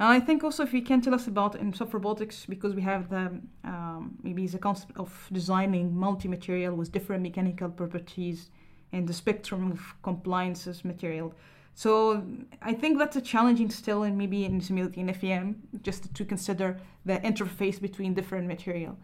And 0.00 0.08
I 0.08 0.18
think 0.18 0.42
also 0.42 0.62
if 0.62 0.72
you 0.72 0.80
can 0.80 1.02
tell 1.02 1.14
us 1.14 1.26
about 1.26 1.56
in 1.56 1.74
soft 1.74 1.92
robotics, 1.92 2.46
because 2.46 2.74
we 2.74 2.80
have 2.80 3.10
the 3.10 3.38
um, 3.64 4.16
maybe 4.22 4.46
the 4.46 4.58
concept 4.58 4.96
of 4.96 5.28
designing 5.30 5.94
multi-material 5.94 6.74
with 6.74 6.90
different 6.90 7.22
mechanical 7.22 7.68
properties 7.68 8.48
and 8.92 9.06
the 9.06 9.12
spectrum 9.12 9.72
of 9.72 9.80
compliances 10.02 10.86
material. 10.86 11.34
So 11.74 12.24
I 12.62 12.72
think 12.72 12.98
that's 12.98 13.16
a 13.16 13.20
challenging 13.20 13.68
still, 13.68 14.02
and 14.04 14.16
maybe 14.16 14.46
in 14.46 14.62
simulating 14.62 15.12
FEM, 15.12 15.56
just 15.82 16.14
to 16.14 16.24
consider 16.24 16.80
the 17.04 17.18
interface 17.18 17.78
between 17.78 18.14
different 18.14 18.48
material. 18.48 18.96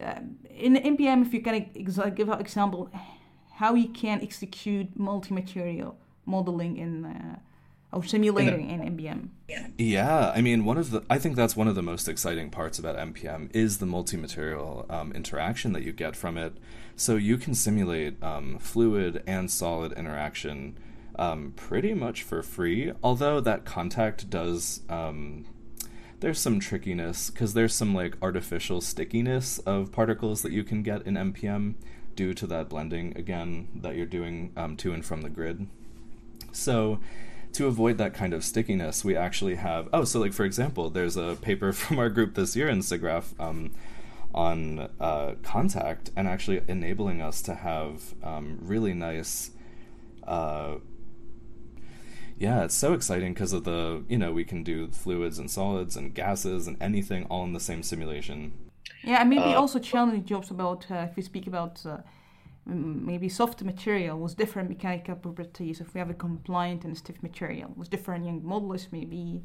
Uh, 0.00 0.20
in 0.48 0.74
MPM, 0.76 1.20
if 1.20 1.34
you 1.34 1.42
can 1.42 1.54
ex- 1.54 1.98
give 2.14 2.30
an 2.30 2.40
example, 2.40 2.90
how 3.52 3.74
you 3.74 3.88
can 3.88 4.22
execute 4.22 4.88
multi-material 4.98 5.98
modeling 6.24 6.78
in 6.78 7.04
uh, 7.04 7.38
or 7.92 8.04
simulating 8.04 8.70
in, 8.70 8.80
in 8.80 8.96
MPM. 8.96 9.28
Yeah, 9.78 10.32
I 10.34 10.40
mean, 10.40 10.64
one 10.64 10.78
of 10.78 10.90
the 10.90 11.02
I 11.10 11.18
think 11.18 11.36
that's 11.36 11.56
one 11.56 11.68
of 11.68 11.74
the 11.74 11.82
most 11.82 12.08
exciting 12.08 12.50
parts 12.50 12.78
about 12.78 12.96
MPM 12.96 13.54
is 13.54 13.78
the 13.78 13.86
multi-material 13.86 14.86
um, 14.88 15.12
interaction 15.12 15.72
that 15.72 15.82
you 15.82 15.92
get 15.92 16.14
from 16.16 16.36
it. 16.36 16.54
So 16.96 17.16
you 17.16 17.36
can 17.38 17.54
simulate 17.54 18.22
um, 18.22 18.58
fluid 18.58 19.22
and 19.26 19.50
solid 19.50 19.92
interaction 19.92 20.78
um, 21.18 21.52
pretty 21.56 21.94
much 21.94 22.22
for 22.22 22.42
free. 22.42 22.92
Although 23.02 23.40
that 23.40 23.64
contact 23.64 24.30
does 24.30 24.82
um, 24.88 25.46
there's 26.20 26.38
some 26.38 26.60
trickiness 26.60 27.30
because 27.30 27.54
there's 27.54 27.74
some 27.74 27.94
like 27.94 28.16
artificial 28.22 28.80
stickiness 28.80 29.58
of 29.60 29.90
particles 29.90 30.42
that 30.42 30.52
you 30.52 30.62
can 30.62 30.82
get 30.82 31.06
in 31.06 31.14
MPM 31.14 31.74
due 32.14 32.34
to 32.34 32.46
that 32.46 32.68
blending 32.68 33.16
again 33.16 33.68
that 33.74 33.96
you're 33.96 34.06
doing 34.06 34.52
um, 34.56 34.76
to 34.76 34.92
and 34.92 35.04
from 35.04 35.22
the 35.22 35.30
grid. 35.30 35.66
So 36.52 37.00
to 37.52 37.66
avoid 37.66 37.98
that 37.98 38.14
kind 38.14 38.32
of 38.32 38.44
stickiness, 38.44 39.04
we 39.04 39.16
actually 39.16 39.56
have 39.56 39.88
oh, 39.92 40.04
so 40.04 40.20
like 40.20 40.32
for 40.32 40.44
example, 40.44 40.90
there's 40.90 41.16
a 41.16 41.36
paper 41.40 41.72
from 41.80 41.98
our 41.98 42.08
group 42.08 42.34
this 42.34 42.56
year 42.56 42.68
in 42.68 42.80
SIGGRAPH 42.80 43.38
um, 43.40 43.72
on 44.34 44.88
uh, 45.00 45.34
contact 45.42 46.10
and 46.16 46.28
actually 46.28 46.62
enabling 46.68 47.20
us 47.20 47.42
to 47.42 47.54
have 47.54 48.14
um, 48.22 48.58
really 48.60 48.94
nice. 48.94 49.50
Uh, 50.26 50.76
yeah, 52.38 52.64
it's 52.64 52.74
so 52.74 52.94
exciting 52.94 53.34
because 53.34 53.52
of 53.52 53.64
the 53.64 54.02
you 54.08 54.16
know 54.16 54.32
we 54.32 54.44
can 54.44 54.62
do 54.62 54.88
fluids 54.88 55.38
and 55.38 55.50
solids 55.50 55.96
and 55.96 56.14
gases 56.14 56.66
and 56.66 56.76
anything 56.80 57.24
all 57.24 57.44
in 57.44 57.52
the 57.52 57.60
same 57.60 57.82
simulation. 57.82 58.52
Yeah, 59.02 59.20
and 59.20 59.30
maybe 59.30 59.42
uh, 59.42 59.60
also 59.60 59.78
challenging 59.78 60.24
jobs 60.24 60.50
about 60.50 60.86
uh, 60.90 61.06
if 61.10 61.16
we 61.16 61.22
speak 61.22 61.46
about 61.46 61.84
uh, 61.84 61.98
maybe 62.70 63.28
soft 63.28 63.62
material 63.62 64.18
with 64.18 64.36
different 64.36 64.68
mechanical 64.68 65.16
properties. 65.16 65.80
If 65.80 65.94
we 65.94 65.98
have 65.98 66.10
a 66.10 66.14
compliant 66.14 66.84
and 66.84 66.96
stiff 66.96 67.22
material 67.22 67.72
with 67.76 67.90
different 67.90 68.24
young 68.24 68.40
modulus, 68.40 68.88
maybe 68.90 69.42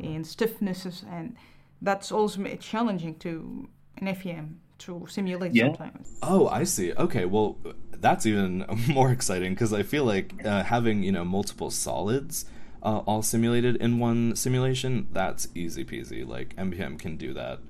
and 0.00 0.24
stiffnesses, 0.24 1.04
and 1.10 1.36
that's 1.80 2.10
also 2.10 2.44
challenging 2.56 3.16
to 3.20 3.68
an 3.98 4.14
FEM 4.14 4.60
to 4.78 5.06
simulate 5.08 5.54
yeah. 5.54 5.66
sometimes. 5.66 6.18
Oh, 6.22 6.48
I 6.48 6.64
see. 6.64 6.92
Okay, 6.92 7.24
well, 7.24 7.58
that's 7.92 8.26
even 8.26 8.64
more 8.88 9.10
exciting 9.10 9.54
because 9.54 9.72
I 9.72 9.82
feel 9.82 10.04
like 10.04 10.44
uh, 10.44 10.64
having 10.64 11.02
you 11.02 11.12
know 11.12 11.24
multiple 11.24 11.70
solids. 11.70 12.46
Uh, 12.82 12.98
all 13.06 13.22
simulated 13.22 13.76
in 13.76 13.98
one 13.98 14.36
simulation, 14.36 15.08
that's 15.10 15.48
easy 15.54 15.86
peasy. 15.86 16.26
Like 16.26 16.54
MPM 16.56 16.98
can 16.98 17.16
do 17.16 17.32
that, 17.32 17.60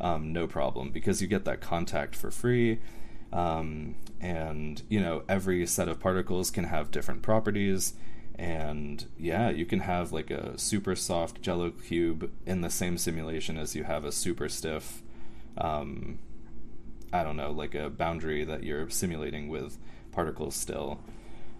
um, 0.00 0.32
no 0.32 0.46
problem, 0.46 0.90
because 0.90 1.20
you 1.20 1.28
get 1.28 1.44
that 1.44 1.60
contact 1.60 2.16
for 2.16 2.30
free 2.30 2.78
um, 3.32 3.94
and 4.20 4.82
you 4.88 5.00
know 5.00 5.22
every 5.28 5.66
set 5.66 5.88
of 5.88 6.00
particles 6.00 6.50
can 6.50 6.64
have 6.64 6.90
different 6.90 7.22
properties. 7.22 7.94
And 8.36 9.06
yeah 9.18 9.50
you 9.50 9.66
can 9.66 9.80
have 9.80 10.10
like 10.12 10.30
a 10.30 10.58
super 10.58 10.96
soft 10.96 11.42
jello 11.42 11.70
cube 11.70 12.30
in 12.46 12.62
the 12.62 12.70
same 12.70 12.98
simulation 12.98 13.58
as 13.58 13.76
you 13.76 13.84
have 13.84 14.04
a 14.04 14.10
super 14.10 14.48
stiff 14.48 15.02
um, 15.58 16.18
i 17.12 17.22
don't 17.22 17.36
know 17.36 17.50
like 17.52 17.74
a 17.74 17.90
boundary 17.90 18.42
that 18.42 18.64
you're 18.64 18.88
simulating 18.88 19.48
with 19.48 19.76
particles 20.12 20.54
still. 20.54 21.00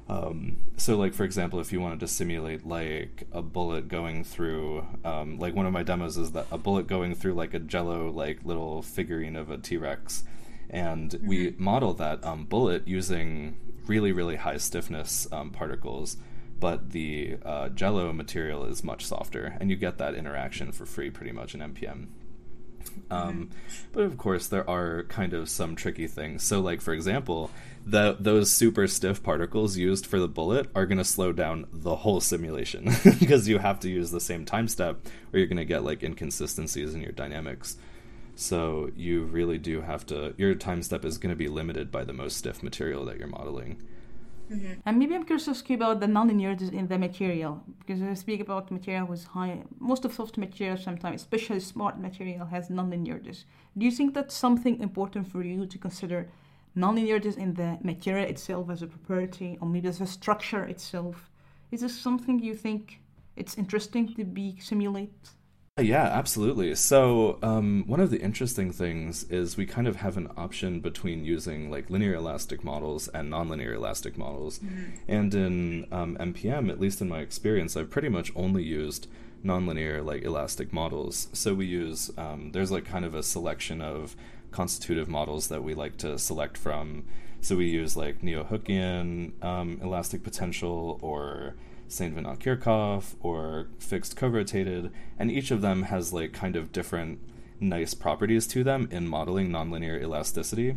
Um, 0.09 0.57
so 0.77 0.97
like 0.97 1.15
for 1.15 1.25
example 1.25 1.61
if 1.61 1.73
you 1.73 1.81
wanted 1.81 2.01
to 2.01 2.09
simulate 2.09 2.67
like 2.67 3.25
a 3.33 3.41
bullet 3.41 3.89
going 3.89 4.25
through 4.25 4.85
um, 5.05 5.39
like 5.39 5.55
one 5.55 5.65
of 5.65 5.73
my 5.73 5.83
demos 5.85 6.19
is 6.19 6.33
that 6.33 6.47
a 6.51 6.59
bullet 6.59 6.87
going 6.87 7.15
through 7.15 7.35
like 7.35 7.55
a 7.55 7.61
jello 7.61 8.11
like 8.11 8.45
little 8.45 8.83
figurine 8.83 9.37
of 9.37 9.49
a 9.49 9.57
t-rex 9.57 10.25
and 10.71 11.11
mm-hmm. 11.11 11.27
we 11.27 11.55
model 11.59 11.95
that 11.95 12.25
um, 12.25 12.45
bullet 12.45 12.87
using 12.87 13.57
really 13.87 14.13
really 14.13 14.37
high 14.37 14.57
stiffness 14.57 15.27
um, 15.33 15.51
particles 15.51 16.17
but 16.61 16.91
the 16.91 17.37
uh, 17.45 17.69
jello 17.71 18.13
material 18.13 18.65
is 18.65 18.85
much 18.85 19.05
softer 19.05 19.57
and 19.61 19.71
you 19.71 19.77
get 19.77 19.99
that 19.99 20.15
interaction 20.15 20.71
for 20.71 20.87
free 20.87 21.11
pretty 21.11 21.33
much 21.33 21.55
in 21.55 21.61
MPM 21.61 22.07
um, 23.11 23.33
mm-hmm. 23.33 23.45
but 23.93 24.05
of 24.05 24.17
course 24.17 24.47
there 24.47 24.69
are 24.69 25.05
kind 25.05 25.35
of 25.35 25.49
some 25.49 25.75
tricky 25.75 26.07
things 26.07 26.43
so 26.43 26.61
like 26.61 26.81
for 26.81 26.93
example 26.95 27.51
the, 27.85 28.17
those 28.21 28.51
super 28.51 28.87
stiff 28.87 29.23
particles 29.23 29.77
used 29.77 30.07
for 30.07 30.21
the 30.21 30.29
bullet 30.29 30.71
are 30.75 30.87
going 30.87 30.99
to 30.99 31.05
slow 31.05 31.33
down 31.33 31.67
the 31.73 31.97
whole 31.97 32.21
simulation 32.21 32.89
because 33.19 33.49
you 33.49 33.59
have 33.59 33.81
to 33.81 33.91
use 33.91 34.11
the 34.11 34.21
same 34.21 34.45
time 34.45 34.69
step 34.69 35.01
or 35.33 35.39
you're 35.39 35.49
going 35.49 35.57
to 35.57 35.65
get 35.65 35.83
like 35.83 36.03
inconsistencies 36.03 36.95
in 36.95 37.01
your 37.01 37.13
dynamics 37.13 37.77
so 38.35 38.91
you 38.97 39.25
really 39.25 39.59
do 39.59 39.83
have 39.83 40.07
to, 40.07 40.35
your 40.37 40.55
time 40.55 40.83
step 40.83 41.05
is 41.05 41.19
going 41.19 41.31
to 41.31 41.37
be 41.37 41.49
limited 41.49 41.91
by 41.91 42.05
the 42.05 42.13
most 42.13 42.37
stiff 42.37 42.63
material 42.63 43.05
that 43.05 43.19
you're 43.19 43.29
modeling. 43.29 43.83
Mm-hmm. 44.51 44.81
And 44.85 44.99
maybe 44.99 45.15
I'm 45.15 45.25
curious 45.25 45.45
to 45.45 45.53
ask 45.53 45.71
about 45.71 46.01
the 46.01 46.07
nonlinearities 46.07 46.73
in 46.73 46.87
the 46.89 46.99
material, 46.99 47.63
because 47.79 48.03
I 48.03 48.13
speak 48.15 48.41
about 48.41 48.71
material 48.71 49.07
with 49.07 49.25
high, 49.25 49.63
most 49.79 50.05
of 50.05 50.13
soft 50.13 50.37
material 50.37 50.77
sometimes, 50.77 51.23
especially 51.23 51.61
smart 51.61 51.99
material, 51.99 52.47
has 52.47 52.69
nonlinearities. 52.69 53.45
Do 53.79 53.87
you 53.87 53.91
think 53.91 54.13
that's 54.15 54.35
something 54.35 54.81
important 54.81 55.31
for 55.31 55.43
you 55.43 55.65
to 55.67 55.79
consider 55.79 56.29
nonlinearities 56.77 57.39
in 57.39 57.55
the 57.55 57.79
material 57.83 58.29
itself 58.29 58.69
as 58.71 58.83
a 58.83 58.87
property, 58.87 59.57
or 59.61 59.69
maybe 59.69 59.89
as 59.89 60.01
a 60.01 60.07
structure 60.07 60.65
itself? 60.65 61.31
Is 61.71 61.81
this 61.81 61.99
something 61.99 62.39
you 62.39 62.55
think 62.55 63.01
it's 63.37 63.57
interesting 63.57 64.15
to 64.15 64.25
be 64.25 64.59
simulate? 64.61 65.31
Yeah, 65.81 66.05
absolutely. 66.05 66.75
So, 66.75 67.39
um, 67.43 67.85
one 67.87 68.01
of 68.01 68.11
the 68.11 68.21
interesting 68.21 68.73
things 68.73 69.25
is 69.31 69.57
we 69.57 69.65
kind 69.65 69.89
of 69.89 69.97
have 69.97 70.19
an 70.19 70.29
option 70.37 70.81
between 70.81 71.25
using 71.25 71.71
like 71.71 71.89
linear 71.89 72.13
elastic 72.13 72.63
models 72.63 73.09
and 73.09 73.33
nonlinear 73.33 73.75
elastic 73.75 74.19
models. 74.19 74.59
Mm-hmm. 74.59 74.91
And 75.09 75.35
in 75.35 75.87
um, 75.91 76.19
MPM, 76.19 76.69
at 76.69 76.79
least 76.79 77.01
in 77.01 77.09
my 77.09 77.21
experience, 77.21 77.75
I've 77.75 77.89
pretty 77.89 78.11
much 78.11 78.31
only 78.37 78.63
used 78.63 79.09
nonlinear 79.43 80.05
like 80.05 80.25
elastic 80.25 80.75
models. 80.75 81.29
So 81.33 81.55
we 81.55 81.65
use 81.65 82.11
um, 82.19 82.51
there's 82.53 82.71
like 82.71 82.85
kind 82.85 83.07
of 83.07 83.15
a 83.15 83.23
selection 83.23 83.81
of 83.81 84.15
constitutive 84.51 85.09
models 85.09 85.49
that 85.49 85.65
we 85.65 85.73
like 85.73 85.97
to 85.99 86.19
select 86.19 86.59
from. 86.59 87.05
So 87.41 87.57
we 87.57 87.71
use 87.71 87.97
like 87.97 88.23
Neo-Hookean 88.23 89.43
um, 89.43 89.81
elastic 89.83 90.23
potential 90.23 90.99
or 91.01 91.55
Saint 91.93 92.15
Venant 92.15 92.41
Kirchhoff 92.41 93.15
or 93.21 93.69
fixed 93.79 94.17
co-rotated, 94.17 94.91
and 95.19 95.31
each 95.31 95.51
of 95.51 95.61
them 95.61 95.85
has 95.85 96.13
like 96.13 96.33
kind 96.33 96.57
of 96.57 96.73
different 96.73 97.21
nice 97.61 97.95
properties 97.95 98.47
to 98.49 98.65
them 98.65 98.89
in 98.91 99.09
modeling 99.09 99.51
nonlinear 99.51 100.01
elasticity. 100.01 100.77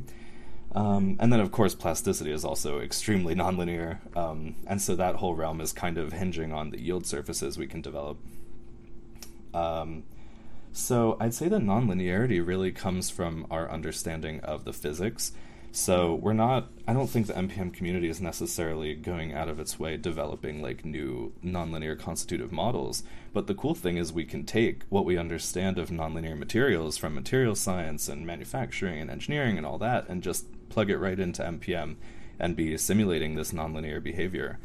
Um, 0.73 1.15
and 1.19 1.31
then, 1.31 1.39
of 1.39 1.51
course, 1.51 1.73
plasticity 1.73 2.31
is 2.31 2.43
also 2.43 2.79
extremely 2.79 3.33
nonlinear, 3.43 3.99
um, 4.15 4.55
and 4.67 4.81
so 4.81 4.95
that 4.95 5.15
whole 5.15 5.33
realm 5.33 5.61
is 5.61 5.71
kind 5.71 5.97
of 5.97 6.11
hinging 6.11 6.51
on 6.51 6.71
the 6.71 6.81
yield 6.81 7.05
surfaces 7.05 7.57
we 7.57 7.67
can 7.67 7.81
develop. 7.81 8.17
Um, 9.53 10.03
so 10.73 11.15
I'd 11.21 11.33
say 11.33 11.47
the 11.47 11.59
nonlinearity 11.59 12.45
really 12.45 12.73
comes 12.73 13.09
from 13.09 13.47
our 13.49 13.71
understanding 13.71 14.41
of 14.41 14.65
the 14.65 14.73
physics 14.73 15.31
so 15.75 16.15
we're 16.15 16.31
not. 16.31 16.69
I 16.87 16.93
don't 16.93 17.09
think 17.09 17.27
the 17.27 17.33
MPM 17.33 17.73
community 17.73 18.07
is 18.07 18.21
necessarily 18.21 18.95
going 18.95 19.33
out 19.33 19.49
of 19.49 19.59
its 19.59 19.77
way 19.77 19.97
developing 19.97 20.61
like 20.61 20.85
new 20.85 21.33
nonlinear 21.43 21.99
constitutive 21.99 22.53
models. 22.53 23.03
But 23.33 23.47
the 23.47 23.55
cool 23.55 23.75
thing 23.75 23.97
is 23.97 24.13
we 24.13 24.23
can 24.23 24.45
take 24.45 24.83
what 24.87 25.03
we 25.03 25.17
understand 25.17 25.77
of 25.77 25.89
nonlinear 25.89 26.37
materials 26.37 26.95
from 26.95 27.13
material 27.13 27.55
science 27.55 28.07
and 28.07 28.25
manufacturing 28.25 29.01
and 29.01 29.11
engineering 29.11 29.57
and 29.57 29.65
all 29.67 29.77
that, 29.79 30.07
and 30.07 30.23
just 30.23 30.45
plug 30.69 30.89
it 30.89 30.97
right 30.97 31.19
into 31.19 31.43
MPM 31.43 31.97
and 32.39 32.55
be 32.55 32.77
simulating 32.77 33.35
this 33.35 33.51
nonlinear 33.51 34.01
behavior. 34.01 34.59